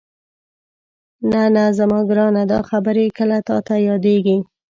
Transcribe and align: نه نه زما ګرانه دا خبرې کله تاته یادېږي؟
نه 1.31 1.43
نه 1.55 1.63
زما 1.77 1.99
ګرانه 2.09 2.43
دا 2.51 2.59
خبرې 2.69 3.05
کله 3.17 3.37
تاته 3.47 3.75
یادېږي؟ 3.87 4.37